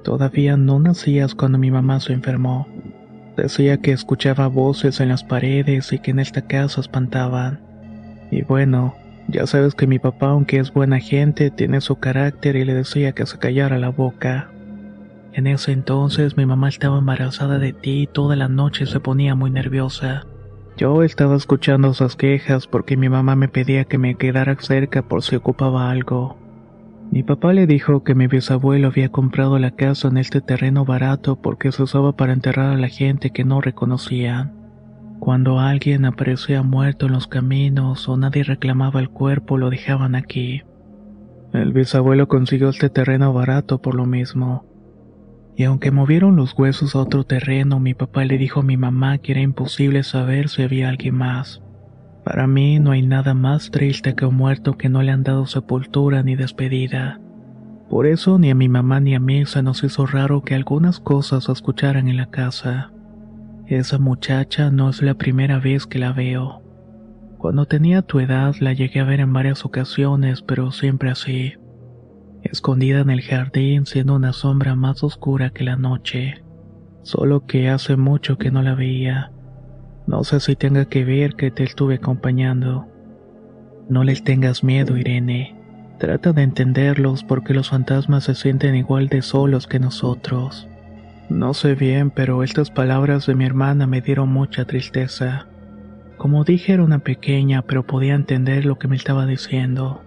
Todavía 0.04 0.58
no 0.58 0.80
nacías 0.80 1.34
cuando 1.34 1.58
mi 1.58 1.72
mamá 1.72 2.02
se 2.02 2.14
enfermó. 2.14 2.68
Decía 3.36 3.78
que 3.78 3.94
escuchaba 3.94 4.46
voces 4.46 5.00
en 5.00 5.10
las 5.10 5.24
paredes 5.24 5.92
y 5.92 5.98
que 5.98 6.12
en 6.12 6.20
esta 6.20 6.44
casa 6.44 6.82
espantaban. 6.82 7.62
Y 8.30 8.44
bueno, 8.44 8.94
ya 9.27 9.48
sabes 9.48 9.75
que 9.75 9.88
mi 9.88 10.00
papá, 10.00 10.27
aunque 10.27 10.60
es 10.60 10.74
buena 10.74 11.00
gente, 11.00 11.51
tiene 11.51 11.82
su 11.82 11.98
carácter 11.98 12.56
y 12.56 12.65
le 12.65 12.74
decía 12.74 13.13
que 13.13 13.25
se 13.25 13.38
callara 13.38 13.80
la 13.80 13.89
boca. 13.89 14.50
En 15.34 15.48
ese 15.48 15.72
entonces 15.72 16.38
mi 16.38 16.46
mamá 16.46 16.70
estaba 16.70 17.00
embarazada 17.00 17.58
de 17.58 17.74
ti 17.74 18.03
y 18.03 18.08
toda 18.08 18.36
la 18.36 18.48
noche 18.48 18.86
se 18.86 19.00
ponía 19.00 19.34
muy 19.34 19.50
nerviosa. 19.50 20.25
Yo 20.77 21.03
estaba 21.03 21.36
escuchando 21.36 21.92
esas 21.92 22.15
quejas 22.15 22.68
porque 22.68 22.98
mi 22.98 23.10
mamá 23.10 23.36
me 23.36 23.48
pedía 23.48 23.86
que 23.86 23.98
me 23.98 24.15
quedara 24.15 24.56
cerca 24.60 25.01
por 25.01 25.24
si 25.24 25.36
ocupaba 25.36 25.89
algo. 25.89 26.38
Mi 27.12 27.22
papá 27.22 27.53
le 27.53 27.68
dijo 27.68 28.03
que 28.03 28.15
mi 28.15 28.27
bisabuelo 28.27 28.88
había 28.88 29.10
comprado 29.10 29.60
la 29.60 29.72
casa 29.72 30.08
en 30.08 30.18
este 30.18 30.42
terreno 30.42 30.84
barato 30.84 31.36
porque 31.36 31.72
se 31.72 31.84
usaba 31.84 32.13
para 32.15 32.34
enterrar 32.34 32.74
a 32.74 32.77
la 32.77 32.88
gente 32.88 33.30
que 33.30 33.44
no 33.44 33.62
reconocían. 33.62 34.62
Cuando 35.24 35.58
alguien 35.58 36.03
aparecía 36.03 36.63
muerto 36.63 37.06
en 37.06 37.13
los 37.13 37.27
caminos 37.27 38.10
o 38.10 38.18
nadie 38.18 38.44
reclamaba 38.44 39.00
el 39.00 39.08
cuerpo, 39.08 39.58
lo 39.58 39.70
dejaban 39.70 40.15
aquí. 40.15 40.63
El 41.53 41.72
bisabuelo 41.72 42.27
consiguió 42.27 42.68
este 42.68 42.89
terreno 42.89 43.32
barato 43.32 43.82
por 43.82 43.96
lo 43.96 44.06
mismo. 44.06 44.65
Y 45.56 45.63
aunque 45.63 45.92
movieron 45.92 46.36
los 46.36 46.53
huesos 46.60 46.94
a 46.94 47.00
otro 47.00 47.24
terreno, 47.24 47.80
mi 47.80 47.94
papá 47.94 48.25
le 48.25 48.38
dijo 48.38 48.60
a 48.60 48.63
mi 48.63 48.75
mamá 48.75 49.18
que 49.18 49.32
era 49.32 49.39
imposible 49.39 50.03
saber 50.03 50.50
si 50.50 50.62
había 50.62 50.89
alguien 50.89 51.15
más. 51.15 51.63
Para 52.25 52.46
mí 52.46 52.80
no 52.80 52.92
hay 52.92 53.01
nada 53.01 53.34
más 53.34 53.72
triste 53.72 54.15
que 54.15 54.25
un 54.25 54.36
muerto 54.36 54.77
que 54.77 54.89
no 54.89 55.03
le 55.03 55.12
han 55.12 55.24
dado 55.24 55.46
sepultura 55.46 56.22
ni 56.22 56.36
despedida. 56.36 57.22
Por 57.89 58.08
eso 58.08 58.39
ni 58.39 58.50
a 58.50 58.56
mi 58.56 58.68
mamá 58.68 59.00
ni 59.00 59.15
a 59.15 59.22
mí 59.22 59.46
se 59.46 59.63
nos 59.63 59.86
hizo 59.86 60.06
raro 60.06 60.42
que 60.42 60.53
algunas 60.53 61.00
cosas 61.00 61.46
se 61.46 61.53
escucharan 61.53 62.10
en 62.10 62.18
la 62.18 62.25
casa. 62.25 62.93
Esa 63.74 63.98
muchacha 63.98 64.70
no 64.70 64.92
es 64.92 65.01
la 65.01 65.15
primera 65.15 65.58
vez 65.58 65.88
que 65.88 65.98
la 65.98 66.13
veo. 66.13 66.62
Cuando 67.39 67.65
tenía 67.65 68.03
tu 68.03 68.20
edad 68.20 68.53
la 68.60 68.72
llegué 68.74 69.00
a 69.00 69.03
ver 69.03 69.20
en 69.20 69.34
varias 69.34 69.65
ocasiones, 69.65 70.44
pero 70.44 70.72
siempre 70.72 71.10
así 71.10 71.56
escondida 72.44 73.00
en 73.00 73.10
el 73.10 73.24
jardín 73.24 73.88
siendo 73.88 74.13
una 74.13 74.32
sombra 74.32 74.75
más 74.75 75.03
oscura 75.03 75.50
que 75.50 75.63
la 75.63 75.75
noche. 75.75 76.44
Solo 77.01 77.48
que 77.48 77.70
hace 77.70 77.98
mucho 77.98 78.38
que 78.38 78.51
no 78.51 78.62
la 78.62 78.75
veía. 78.75 79.32
No 80.06 80.24
sé 80.24 80.39
si 80.39 80.56
tenga 80.56 80.86
que 80.86 81.03
ver 81.03 81.34
que 81.34 81.50
te 81.50 81.63
estuve 81.63 81.96
acompañando. 81.96 82.86
No 83.89 84.03
les 84.03 84.24
tengas 84.24 84.63
miedo, 84.63 84.98
Irene. 84.98 85.56
Trata 85.98 86.32
de 86.32 86.44
entenderlos 86.44 87.24
porque 87.24 87.56
los 87.56 87.70
fantasmas 87.70 88.25
se 88.25 88.36
sienten 88.36 88.75
igual 88.75 89.08
de 89.08 89.24
solos 89.24 89.65
que 89.65 89.80
nosotros. 89.80 90.68
No 91.30 91.53
sé 91.53 91.75
bien, 91.75 92.12
pero 92.12 92.44
estas 92.44 92.70
palabras 92.70 93.25
de 93.25 93.36
mi 93.36 93.46
hermana 93.46 93.88
me 93.88 94.01
dieron 94.01 94.30
mucha 94.30 94.65
tristeza. 94.65 95.48
Como 96.18 96.44
dije, 96.44 96.74
era 96.74 96.84
una 96.84 97.00
pequeña, 97.00 97.63
pero 97.63 97.84
podía 97.84 98.13
entender 98.13 98.65
lo 98.65 98.77
que 98.77 98.88
me 98.88 98.96
estaba 98.96 99.25
diciendo. 99.25 100.01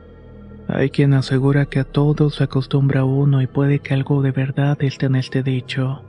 Hay 0.68 0.90
quien 0.90 1.14
asegura 1.14 1.66
que 1.66 1.80
a 1.80 1.84
todos 1.84 2.36
se 2.36 2.44
acostumbra 2.44 3.04
uno 3.04 3.40
y 3.40 3.46
puede 3.46 3.78
que 3.78 3.94
algo 3.94 4.22
de 4.22 4.32
verdad 4.32 4.76
esté 4.80 5.06
en 5.06 5.16
este 5.16 5.42
dicho. 5.42 6.02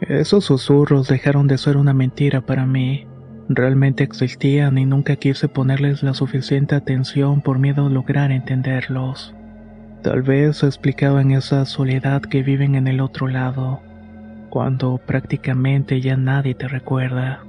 Esos 0.00 0.44
susurros 0.44 1.08
dejaron 1.08 1.46
de 1.46 1.58
ser 1.58 1.76
una 1.76 1.92
mentira 1.92 2.40
para 2.40 2.66
mí. 2.66 3.06
Realmente 3.48 4.04
existían 4.04 4.78
y 4.78 4.86
nunca 4.86 5.16
quise 5.16 5.48
ponerles 5.48 6.02
la 6.02 6.14
suficiente 6.14 6.74
atención 6.76 7.40
por 7.42 7.58
miedo 7.58 7.86
a 7.86 7.90
lograr 7.90 8.30
entenderlos. 8.30 9.34
Tal 10.02 10.22
vez 10.22 10.62
explicaban 10.62 11.32
esa 11.32 11.64
soledad 11.66 12.22
que 12.22 12.42
viven 12.42 12.76
en 12.76 12.86
el 12.86 13.00
otro 13.00 13.28
lado, 13.28 13.82
cuando 14.50 15.00
prácticamente 15.06 16.00
ya 16.00 16.16
nadie 16.16 16.54
te 16.54 16.68
recuerda. 16.68 17.44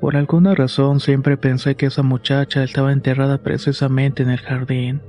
Por 0.00 0.16
alguna 0.16 0.54
razón 0.54 1.00
siempre 1.00 1.36
pensé 1.36 1.74
que 1.74 1.86
esa 1.86 2.02
muchacha 2.02 2.62
estaba 2.62 2.92
enterrada 2.92 3.38
precisamente 3.38 4.22
en 4.22 4.30
el 4.30 4.38
jardín 4.38 5.00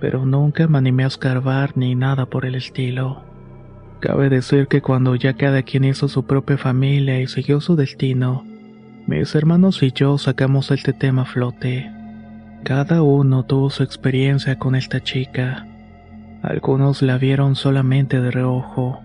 pero 0.00 0.24
nunca 0.24 0.66
me 0.66 0.78
animé 0.78 1.04
a 1.04 1.08
escarbar 1.08 1.76
ni 1.76 1.94
nada 1.94 2.26
por 2.26 2.46
el 2.46 2.54
estilo. 2.54 3.22
Cabe 4.00 4.30
decir 4.30 4.66
que 4.66 4.80
cuando 4.80 5.14
ya 5.14 5.34
cada 5.34 5.62
quien 5.62 5.84
hizo 5.84 6.08
su 6.08 6.24
propia 6.24 6.56
familia 6.56 7.20
y 7.20 7.26
siguió 7.26 7.60
su 7.60 7.76
destino, 7.76 8.44
mis 9.06 9.34
hermanos 9.34 9.82
y 9.82 9.92
yo 9.92 10.16
sacamos 10.16 10.70
este 10.70 10.94
tema 10.94 11.22
a 11.22 11.26
flote. 11.26 11.92
Cada 12.64 13.02
uno 13.02 13.44
tuvo 13.44 13.68
su 13.68 13.82
experiencia 13.82 14.58
con 14.58 14.74
esta 14.74 15.00
chica. 15.00 15.66
Algunos 16.42 17.02
la 17.02 17.18
vieron 17.18 17.54
solamente 17.54 18.20
de 18.20 18.30
reojo, 18.30 19.00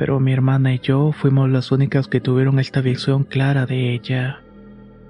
pero 0.00 0.18
mi 0.18 0.32
hermana 0.32 0.72
y 0.72 0.78
yo 0.78 1.12
fuimos 1.12 1.50
las 1.50 1.72
únicas 1.72 2.08
que 2.08 2.22
tuvieron 2.22 2.58
esta 2.58 2.80
visión 2.80 3.24
clara 3.24 3.66
de 3.66 3.92
ella. 3.92 4.40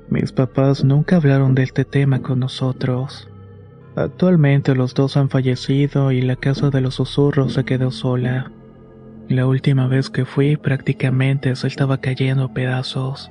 Mis 0.09 0.33
papás 0.33 0.83
nunca 0.83 1.15
hablaron 1.15 1.55
de 1.55 1.63
este 1.63 1.85
tema 1.85 2.23
con 2.23 2.41
nosotros. 2.41 3.29
Actualmente 3.95 4.75
los 4.75 4.93
dos 4.95 5.17
han 5.17 5.31
fallecido 5.31 6.11
y 6.11 6.23
la 6.23 6.35
casa 6.35 6.71
de 6.71 6.81
los 6.81 6.97
susurros 6.97 7.53
se 7.53 7.63
quedó 7.63 7.93
sola. 7.93 8.51
La 9.29 9.47
última 9.47 9.87
vez 9.87 10.11
que 10.11 10.25
fui 10.25 10.57
prácticamente 10.57 11.55
se 11.55 11.69
estaba 11.69 11.99
cayendo 11.99 12.47
a 12.47 12.53
pedazos. 12.53 13.31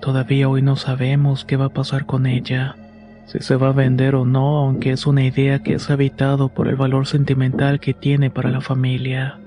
Todavía 0.00 0.48
hoy 0.48 0.62
no 0.62 0.76
sabemos 0.76 1.44
qué 1.44 1.56
va 1.56 1.64
a 1.64 1.70
pasar 1.70 2.06
con 2.06 2.26
ella, 2.26 2.76
si 3.26 3.40
se 3.40 3.56
va 3.56 3.70
a 3.70 3.72
vender 3.72 4.14
o 4.14 4.24
no, 4.24 4.58
aunque 4.58 4.92
es 4.92 5.04
una 5.08 5.24
idea 5.24 5.64
que 5.64 5.74
es 5.74 5.90
habitado 5.90 6.48
por 6.48 6.68
el 6.68 6.76
valor 6.76 7.08
sentimental 7.08 7.80
que 7.80 7.92
tiene 7.92 8.30
para 8.30 8.52
la 8.52 8.60
familia. 8.60 9.40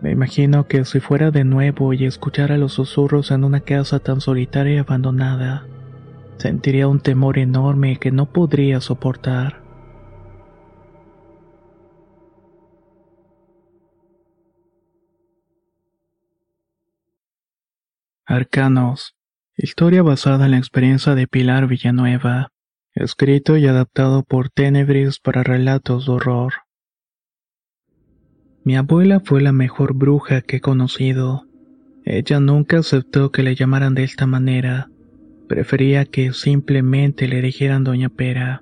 Me 0.00 0.12
imagino 0.12 0.68
que 0.68 0.84
si 0.84 1.00
fuera 1.00 1.32
de 1.32 1.42
nuevo 1.42 1.92
y 1.92 2.04
escuchara 2.04 2.56
los 2.56 2.74
susurros 2.74 3.32
en 3.32 3.42
una 3.42 3.60
casa 3.60 3.98
tan 3.98 4.20
solitaria 4.20 4.74
y 4.74 4.78
abandonada, 4.78 5.66
sentiría 6.36 6.86
un 6.86 7.00
temor 7.00 7.38
enorme 7.38 7.98
que 7.98 8.12
no 8.12 8.32
podría 8.32 8.80
soportar. 8.80 9.62
Arcanos. 18.24 19.16
Historia 19.56 20.02
basada 20.02 20.44
en 20.44 20.52
la 20.52 20.58
experiencia 20.58 21.16
de 21.16 21.26
Pilar 21.26 21.66
Villanueva. 21.66 22.52
Escrito 22.94 23.56
y 23.56 23.66
adaptado 23.66 24.22
por 24.22 24.50
Tenebris 24.50 25.18
para 25.18 25.42
relatos 25.42 26.06
de 26.06 26.12
horror. 26.12 26.67
Mi 28.68 28.76
abuela 28.76 29.20
fue 29.20 29.40
la 29.40 29.52
mejor 29.52 29.94
bruja 29.94 30.42
que 30.42 30.56
he 30.56 30.60
conocido. 30.60 31.46
Ella 32.04 32.38
nunca 32.38 32.80
aceptó 32.80 33.32
que 33.32 33.42
le 33.42 33.54
llamaran 33.54 33.94
de 33.94 34.04
esta 34.04 34.26
manera. 34.26 34.90
Prefería 35.48 36.04
que 36.04 36.34
simplemente 36.34 37.28
le 37.28 37.40
dijeran 37.40 37.82
Doña 37.82 38.10
Pera. 38.10 38.60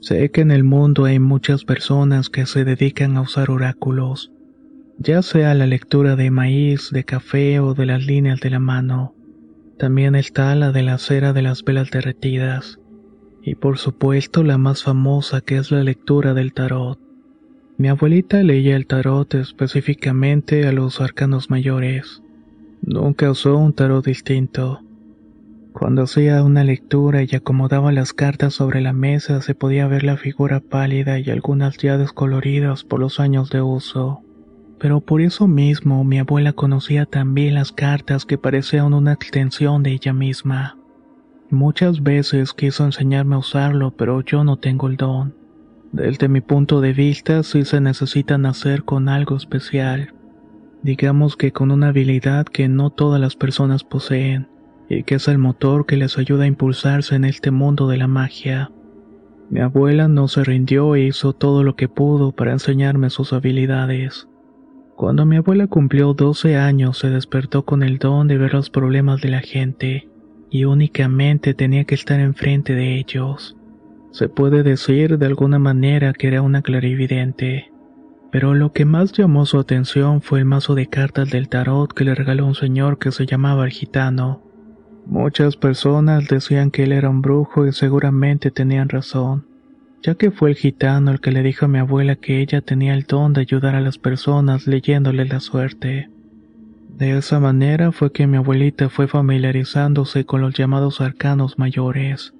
Sé 0.00 0.32
que 0.32 0.40
en 0.40 0.50
el 0.50 0.64
mundo 0.64 1.04
hay 1.04 1.20
muchas 1.20 1.64
personas 1.64 2.28
que 2.28 2.44
se 2.44 2.64
dedican 2.64 3.16
a 3.16 3.20
usar 3.20 3.52
oráculos, 3.52 4.32
ya 4.98 5.22
sea 5.22 5.54
la 5.54 5.68
lectura 5.68 6.16
de 6.16 6.32
maíz, 6.32 6.90
de 6.90 7.04
café 7.04 7.60
o 7.60 7.74
de 7.74 7.86
las 7.86 8.04
líneas 8.04 8.40
de 8.40 8.50
la 8.50 8.58
mano. 8.58 9.14
También 9.78 10.16
está 10.16 10.52
la 10.56 10.72
de 10.72 10.82
la 10.82 10.98
cera 10.98 11.32
de 11.32 11.42
las 11.42 11.62
velas 11.62 11.92
derretidas. 11.92 12.80
Y 13.44 13.54
por 13.54 13.78
supuesto 13.78 14.42
la 14.42 14.58
más 14.58 14.82
famosa 14.82 15.40
que 15.40 15.56
es 15.56 15.70
la 15.70 15.84
lectura 15.84 16.34
del 16.34 16.52
tarot. 16.52 17.09
Mi 17.80 17.88
abuelita 17.88 18.42
leía 18.42 18.76
el 18.76 18.86
tarot 18.86 19.32
específicamente 19.36 20.66
a 20.66 20.72
los 20.72 21.00
arcanos 21.00 21.48
mayores. 21.48 22.22
Nunca 22.82 23.30
usó 23.30 23.56
un 23.56 23.72
tarot 23.72 24.04
distinto. 24.04 24.82
Cuando 25.72 26.02
hacía 26.02 26.44
una 26.44 26.62
lectura 26.62 27.22
y 27.22 27.34
acomodaba 27.34 27.90
las 27.90 28.12
cartas 28.12 28.52
sobre 28.52 28.82
la 28.82 28.92
mesa 28.92 29.40
se 29.40 29.54
podía 29.54 29.86
ver 29.86 30.04
la 30.04 30.18
figura 30.18 30.60
pálida 30.60 31.18
y 31.20 31.30
algunas 31.30 31.78
ya 31.78 31.96
descoloridas 31.96 32.84
por 32.84 33.00
los 33.00 33.18
años 33.18 33.48
de 33.48 33.62
uso. 33.62 34.20
Pero 34.78 35.00
por 35.00 35.22
eso 35.22 35.48
mismo 35.48 36.04
mi 36.04 36.18
abuela 36.18 36.52
conocía 36.52 37.06
también 37.06 37.54
las 37.54 37.72
cartas 37.72 38.26
que 38.26 38.36
parecían 38.36 38.92
una 38.92 39.14
extensión 39.14 39.82
de 39.82 39.92
ella 39.92 40.12
misma. 40.12 40.76
Muchas 41.48 42.02
veces 42.02 42.52
quiso 42.52 42.84
enseñarme 42.84 43.36
a 43.36 43.38
usarlo, 43.38 43.92
pero 43.92 44.20
yo 44.20 44.44
no 44.44 44.58
tengo 44.58 44.86
el 44.86 44.98
don. 44.98 45.39
Desde 45.92 46.28
mi 46.28 46.40
punto 46.40 46.80
de 46.80 46.92
vista, 46.92 47.42
sí 47.42 47.64
se 47.64 47.80
necesita 47.80 48.38
nacer 48.38 48.84
con 48.84 49.08
algo 49.08 49.36
especial. 49.36 50.14
Digamos 50.82 51.36
que 51.36 51.52
con 51.52 51.72
una 51.72 51.88
habilidad 51.88 52.46
que 52.46 52.68
no 52.68 52.90
todas 52.90 53.20
las 53.20 53.34
personas 53.34 53.82
poseen, 53.82 54.48
y 54.88 55.02
que 55.02 55.16
es 55.16 55.26
el 55.26 55.38
motor 55.38 55.86
que 55.86 55.96
les 55.96 56.16
ayuda 56.16 56.44
a 56.44 56.46
impulsarse 56.46 57.16
en 57.16 57.24
este 57.24 57.50
mundo 57.50 57.88
de 57.88 57.96
la 57.96 58.06
magia. 58.06 58.70
Mi 59.50 59.60
abuela 59.60 60.06
no 60.06 60.28
se 60.28 60.44
rindió 60.44 60.94
e 60.94 61.06
hizo 61.06 61.32
todo 61.32 61.64
lo 61.64 61.74
que 61.74 61.88
pudo 61.88 62.30
para 62.30 62.52
enseñarme 62.52 63.10
sus 63.10 63.32
habilidades. 63.32 64.28
Cuando 64.94 65.26
mi 65.26 65.36
abuela 65.36 65.66
cumplió 65.66 66.14
12 66.14 66.56
años 66.56 66.98
se 66.98 67.10
despertó 67.10 67.64
con 67.64 67.82
el 67.82 67.98
don 67.98 68.28
de 68.28 68.38
ver 68.38 68.54
los 68.54 68.70
problemas 68.70 69.20
de 69.20 69.30
la 69.30 69.40
gente, 69.40 70.08
y 70.50 70.64
únicamente 70.64 71.52
tenía 71.52 71.84
que 71.84 71.96
estar 71.96 72.20
enfrente 72.20 72.74
de 72.74 72.96
ellos. 72.98 73.56
Se 74.12 74.28
puede 74.28 74.62
decir 74.62 75.18
de 75.18 75.26
alguna 75.26 75.58
manera 75.58 76.12
que 76.12 76.28
era 76.28 76.42
una 76.42 76.62
clarividente. 76.62 77.70
Pero 78.30 78.54
lo 78.54 78.72
que 78.72 78.84
más 78.84 79.12
llamó 79.12 79.46
su 79.46 79.58
atención 79.58 80.22
fue 80.22 80.38
el 80.40 80.44
mazo 80.44 80.74
de 80.74 80.86
cartas 80.86 81.30
del 81.30 81.48
tarot 81.48 81.92
que 81.92 82.04
le 82.04 82.14
regaló 82.14 82.46
un 82.46 82.54
señor 82.54 82.98
que 82.98 83.12
se 83.12 83.26
llamaba 83.26 83.64
el 83.64 83.70
gitano. 83.70 84.42
Muchas 85.06 85.56
personas 85.56 86.28
decían 86.28 86.70
que 86.70 86.84
él 86.84 86.92
era 86.92 87.10
un 87.10 87.22
brujo 87.22 87.66
y 87.66 87.72
seguramente 87.72 88.50
tenían 88.50 88.88
razón 88.88 89.50
ya 90.02 90.14
que 90.14 90.30
fue 90.30 90.50
el 90.50 90.56
gitano 90.56 91.10
el 91.10 91.20
que 91.20 91.30
le 91.30 91.42
dijo 91.42 91.66
a 91.66 91.68
mi 91.68 91.78
abuela 91.78 92.16
que 92.16 92.40
ella 92.40 92.60
tenía 92.60 92.94
el 92.94 93.04
don 93.04 93.32
de 93.32 93.42
ayudar 93.42 93.74
a 93.74 93.80
las 93.80 93.98
personas 93.98 94.66
leyéndole 94.66 95.26
la 95.26 95.40
suerte. 95.40 96.08
De 96.96 97.16
esa 97.16 97.40
manera 97.40 97.92
fue 97.92 98.12
que 98.12 98.26
mi 98.26 98.36
abuelita 98.36 98.88
fue 98.88 99.08
familiarizándose 99.08 100.24
con 100.24 100.40
los 100.40 100.54
llamados 100.54 101.00
arcanos 101.00 101.58
mayores. 101.58 102.34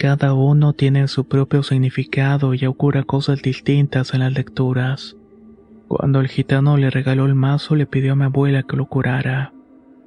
Cada 0.00 0.32
uno 0.32 0.72
tiene 0.72 1.08
su 1.08 1.28
propio 1.28 1.62
significado 1.62 2.54
y 2.54 2.64
ocurre 2.64 3.04
cosas 3.04 3.42
distintas 3.42 4.14
en 4.14 4.20
las 4.20 4.32
lecturas. 4.32 5.14
Cuando 5.88 6.20
el 6.20 6.28
gitano 6.28 6.78
le 6.78 6.88
regaló 6.88 7.26
el 7.26 7.34
mazo 7.34 7.76
le 7.76 7.84
pidió 7.84 8.14
a 8.14 8.16
mi 8.16 8.24
abuela 8.24 8.62
que 8.62 8.78
lo 8.78 8.86
curara. 8.86 9.52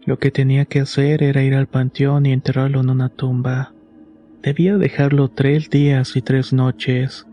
Lo 0.04 0.18
que 0.18 0.32
tenía 0.32 0.66
que 0.66 0.80
hacer 0.80 1.22
era 1.22 1.44
ir 1.44 1.54
al 1.54 1.68
panteón 1.68 2.26
y 2.26 2.32
enterrarlo 2.32 2.82
en 2.82 2.90
una 2.90 3.10
tumba. 3.10 3.74
Debía 4.42 4.80
dejarlo 4.80 5.28
tres 5.28 5.70
días 5.70 6.16
y 6.16 6.24
tres 6.24 6.54
noches. 6.54 7.28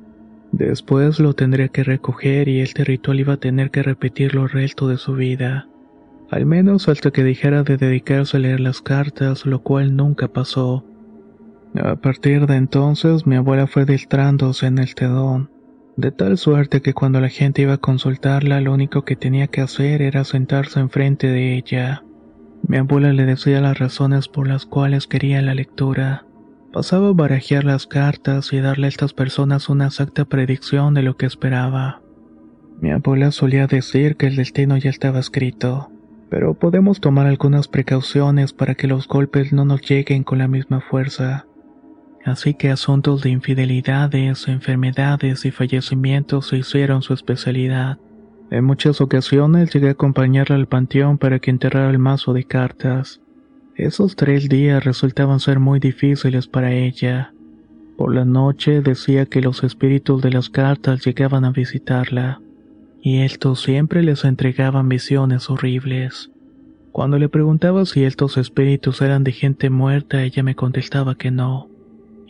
Después 0.53 1.19
lo 1.19 1.33
tendría 1.33 1.69
que 1.69 1.83
recoger 1.83 2.47
y 2.49 2.61
este 2.61 2.85
ritual 2.85 3.21
iba 3.21 3.33
a 3.33 3.41
tener 3.41 3.71
que 3.71 3.83
repetirlo 3.83 4.43
el 4.43 4.51
resto 4.51 4.87
de 4.87 4.99
su 4.99 5.15
vida. 5.15 5.67
Al 6.29 6.45
menos 6.45 6.91
hasta 6.91 7.11
que 7.11 7.25
dejara 7.25 7.63
de 7.63 7.79
dedicarse 7.79 8.37
a 8.37 8.41
leer 8.41 8.61
las 8.61 8.83
cartas, 8.83 9.47
lo 9.47 9.63
cual 9.63 9.97
nunca 9.97 10.29
pasó. 10.29 10.85
A 11.75 11.97
partir 11.97 12.47
de 12.47 12.57
entonces 12.57 13.27
mi 13.27 13.37
abuela 13.37 13.67
fue 13.67 13.85
distrándose 13.85 14.67
en 14.67 14.79
el 14.79 14.95
tedón, 14.95 15.51
de 15.97 16.11
tal 16.11 16.39
suerte 16.39 16.83
que 16.83 16.95
cuando 16.95 17.21
la 17.21 17.29
gente 17.29 17.63
iba 17.63 17.75
a 17.75 17.79
consultarla 17.79 18.61
lo 18.61 18.73
único 18.73 19.05
que 19.05 19.17
tenía 19.17 19.47
que 19.47 19.61
hacer 19.61 20.03
era 20.03 20.25
sentarse 20.25 20.81
enfrente 20.81 21.29
de 21.29 21.57
ella. 21.57 22.03
Mi 22.67 22.79
abuela 22.79 23.13
le 23.13 23.25
decía 23.25 23.61
las 23.61 23.79
razones 23.79 24.29
por 24.29 24.49
las 24.49 24.67
cuales 24.67 25.07
quería 25.07 25.43
la 25.43 25.55
lectura. 25.55 26.25
Pasaba 26.73 27.09
a 27.09 27.13
barajear 27.13 27.65
las 27.65 27.87
cartas 27.87 28.53
y 28.53 28.61
darle 28.61 28.87
a 28.87 28.89
estas 28.89 29.13
personas 29.13 29.69
una 29.69 29.87
exacta 29.87 30.25
predicción 30.25 30.95
de 30.95 31.03
lo 31.03 31.17
que 31.17 31.27
esperaba. 31.27 32.03
Mi 32.81 32.91
abuela 32.91 33.31
solía 33.31 33.67
decir 33.67 34.17
que 34.17 34.27
el 34.27 34.37
destino 34.37 34.77
ya 34.77 34.91
estaba 34.91 35.19
escrito, 35.19 35.91
pero 36.31 36.55
podemos 36.55 37.01
tomar 37.01 37.27
algunas 37.27 37.69
precauciones 37.69 38.53
para 38.53 38.75
que 38.75 38.87
los 38.87 39.07
golpes 39.07 39.53
no 39.53 39.65
nos 39.65 39.83
lleguen 39.83 40.25
con 40.25 40.39
la 40.39 40.49
misma 40.49 40.81
fuerza. 40.81 41.47
Así 42.25 42.55
que 42.55 42.71
asuntos 42.71 43.23
de 43.23 43.31
infidelidades, 43.31 44.47
enfermedades 44.47 45.45
y 45.47 45.51
fallecimientos 45.51 46.49
se 46.49 46.59
hicieron 46.59 47.03
su 47.03 47.15
especialidad. 47.15 47.99
En 48.51 48.65
muchas 48.65 49.01
ocasiones 49.01 49.73
llegué 49.73 49.89
a 49.89 49.93
acompañarla 49.93 50.57
al 50.57 50.67
panteón 50.67 51.19
para 51.19 51.39
que 51.39 51.51
enterrara 51.51 51.89
el 51.91 51.99
mazo 51.99 52.33
de 52.33 52.45
cartas. 52.45 53.21
Esos 53.77 54.17
tres 54.17 54.49
días 54.49 54.85
resultaban 54.85 55.41
ser 55.41 55.61
muy 55.61 55.81
difíciles 55.81 56.47
para 56.47 56.73
ella. 56.73 57.33
Por 57.97 58.15
la 58.15 58.25
noche 58.27 58.83
decía 58.83 59.25
que 59.27 59.41
los 59.41 59.63
espíritus 59.63 60.21
de 60.21 60.31
las 60.31 60.51
cartas 60.51 61.05
llegaban 61.05 61.45
a 61.45 61.53
visitarla, 61.53 62.41
y 63.01 63.23
estos 63.23 63.63
siempre 63.63 64.03
les 64.03 64.25
entregaban 64.25 64.89
visiones 64.89 65.49
horribles. 65.49 66.31
Cuando 66.93 67.19
le 67.19 67.29
preguntaba 67.29 67.87
si 67.87 68.05
estos 68.05 68.37
espíritus 68.37 69.01
eran 69.01 69.25
de 69.25 69.33
gente 69.33 69.71
muerta, 69.71 70.23
ella 70.23 70.43
me 70.43 70.57
contestaba 70.57 71.15
que 71.15 71.31
no. 71.31 71.70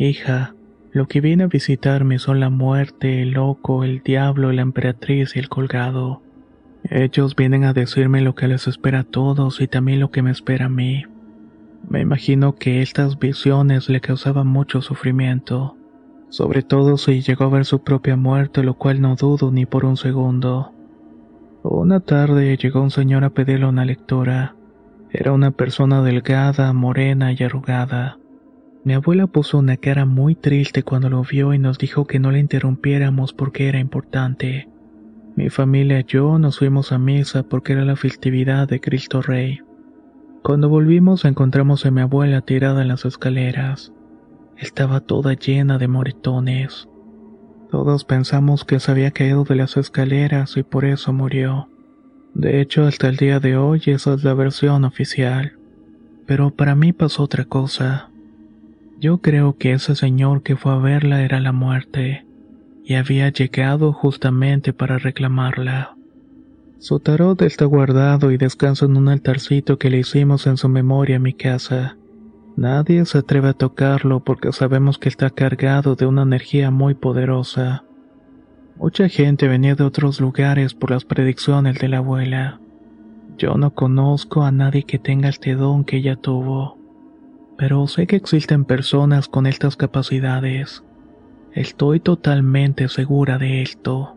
Hija, 0.03 0.55
lo 0.93 1.09
que 1.09 1.21
viene 1.21 1.45
a 1.45 1.49
visitarme 1.49 2.19
son 2.19 2.41
la 2.41 2.49
muerte, 2.49 3.21
el 3.21 3.33
loco, 3.33 3.85
el 3.85 4.01
diablo, 4.03 4.51
la 4.51 4.63
emperatriz 4.63 5.37
y 5.37 5.41
el 5.41 5.51
colgado. 5.51 6.23
Ellos 6.85 7.37
vienen 7.37 7.65
a 7.65 7.75
decirme 7.75 8.23
lo 8.23 8.35
que 8.35 8.49
les 8.49 8.67
espera 8.67 9.01
a 9.01 9.05
todos 9.05 9.61
y 9.61 9.69
también 9.69 10.01
lo 10.01 10.11
que 10.11 10.23
me 10.23 10.31
espera 10.31 10.65
a 10.65 10.69
mí. 10.71 11.05
Me 11.87 12.01
imagino 12.01 12.55
que 12.55 12.81
estas 12.81 13.19
visiones 13.19 13.91
le 13.91 14.01
causaban 14.01 14.47
mucho 14.47 14.81
sufrimiento, 14.81 15.77
sobre 16.31 16.63
todo 16.63 16.97
si 16.97 17.21
llegó 17.21 17.45
a 17.45 17.51
ver 17.51 17.67
su 17.67 17.83
propia 17.83 18.17
muerte, 18.17 18.63
lo 18.63 18.79
cual 18.79 19.03
no 19.03 19.17
dudo 19.17 19.53
ni 19.53 19.67
por 19.67 19.85
un 19.85 19.99
segundo. 19.99 20.73
Una 21.63 22.01
tarde 22.01 22.57
llegó 22.57 22.81
un 22.81 22.91
señor 22.91 23.23
a 23.25 23.35
pedirle 23.35 23.67
una 23.67 23.85
lectura. 23.85 24.55
Era 25.11 25.33
una 25.33 25.51
persona 25.51 26.01
delgada, 26.01 26.73
morena 26.73 27.33
y 27.33 27.43
arrugada. 27.43 28.17
Mi 28.83 28.95
abuela 28.95 29.27
puso 29.27 29.59
una 29.59 29.77
cara 29.77 30.07
muy 30.07 30.35
triste 30.35 30.83
cuando 30.83 31.11
lo 31.11 31.23
vio 31.23 31.53
y 31.53 31.59
nos 31.59 31.77
dijo 31.77 32.07
que 32.07 32.19
no 32.19 32.31
le 32.31 32.39
interrumpiéramos 32.39 33.35
porque 33.35 33.69
era 33.69 33.79
importante. 33.79 34.69
Mi 35.37 35.51
familia 35.51 36.01
y 36.01 36.05
yo 36.05 36.39
nos 36.39 36.59
fuimos 36.59 36.91
a 36.91 36.99
misa 36.99 37.43
porque 37.43 37.75
era 37.75 37.85
la 37.85 37.97
festividad 37.97 38.67
de 38.69 38.81
Cristo 38.81 39.21
Rey. 39.21 39.61
Cuando 40.43 40.71
volvimos 40.71 41.27
encontramos 41.27 41.85
a 41.85 41.91
mi 41.91 42.01
abuela 42.01 42.41
tirada 42.41 42.81
en 42.81 42.89
las 42.89 43.05
escaleras. 43.05 43.93
Estaba 44.57 45.01
toda 45.01 45.35
llena 45.35 45.77
de 45.77 45.89
moretones. 45.89 46.89
Todos 47.71 48.05
pensamos 48.05 48.65
que 48.65 48.81
se 48.81 48.91
había 48.91 49.11
caído 49.11 49.45
de 49.45 49.57
las 49.57 49.77
escaleras 49.77 50.57
y 50.57 50.63
por 50.63 50.85
eso 50.85 51.13
murió. 51.13 51.69
De 52.35 52.61
hecho, 52.61 52.85
hasta 52.85 53.09
el 53.09 53.17
día 53.17 53.41
de 53.41 53.57
hoy 53.57 53.83
esa 53.87 54.15
es 54.15 54.25
la 54.25 54.35
versión 54.35 54.85
oficial. 54.85 55.59
Pero 56.27 56.51
para 56.51 56.75
mí 56.75 56.93
pasó 56.93 57.23
otra 57.23 57.45
cosa. 57.45 58.10
Yo 59.01 59.23
creo 59.23 59.57
que 59.57 59.73
ese 59.73 59.97
señor 59.97 60.43
que 60.43 60.57
fue 60.57 60.73
a 60.73 60.77
verla 60.77 61.23
era 61.23 61.41
la 61.41 61.53
muerte, 61.53 62.27
y 62.85 62.97
había 62.97 63.31
llegado 63.31 63.95
justamente 63.95 64.75
para 64.75 64.99
reclamarla. 64.99 65.97
Su 66.79 67.01
tarot 67.01 67.41
está 67.41 67.65
guardado 67.65 68.31
y 68.31 68.37
descansa 68.37 68.85
en 68.85 68.99
un 68.99 69.09
altarcito 69.09 69.79
que 69.79 69.89
le 69.89 70.01
hicimos 70.01 70.47
en 70.47 70.59
su 70.59 70.69
memoria 70.69 71.17
a 71.17 71.19
mi 71.19 71.33
casa. 71.33 71.97
Nadie 72.57 73.07
se 73.07 73.17
atreve 73.17 73.49
a 73.49 73.53
tocarlo 73.55 74.21
porque 74.21 74.53
sabemos 74.53 74.99
que 74.99 75.09
está 75.09 75.31
cargado 75.31 75.95
de 75.97 76.05
una 76.05 76.23
energía 76.23 76.71
muy 76.71 76.93
poderosa. 76.93 77.85
Mucha 78.77 79.09
gente 79.09 79.49
venía 79.49 79.77
de 79.77 79.85
otros 79.85 80.21
lugares 80.21 80.75
por 80.75 80.91
las 80.91 81.07
predicciones 81.07 81.79
de 81.79 81.89
la 81.89 81.99
abuela. 81.99 82.61
Yo 83.39 83.55
no 83.55 83.73
conozco 83.73 84.43
a 84.43 84.53
nadie 84.53 84.83
que 84.83 84.99
tenga 84.99 85.31
este 85.31 85.55
don 85.55 85.85
que 85.85 85.97
ella 85.97 86.17
tuvo, 86.17 86.80
pero 87.61 87.87
sé 87.87 88.07
que 88.07 88.17
existen 88.17 88.65
personas 88.65 89.29
con 89.29 89.47
estas 89.47 89.77
capacidades. 89.77 90.83
Estoy 91.53 92.01
totalmente 92.01 92.89
segura 92.89 93.37
de 93.37 93.61
esto. 93.61 94.17